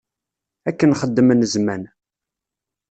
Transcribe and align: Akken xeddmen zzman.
Akken 0.69 0.91
xeddmen 1.01 1.41
zzman. 1.51 1.83